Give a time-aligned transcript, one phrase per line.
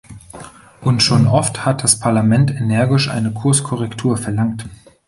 [0.81, 4.65] Und schon oft hat das Parlament energisch eine Kurskorrektur verlangt.